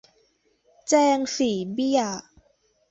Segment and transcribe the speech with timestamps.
[0.89, 2.01] แจงสี่เบี้ย